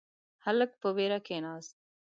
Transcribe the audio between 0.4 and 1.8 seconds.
هلک په وېره کښیناست.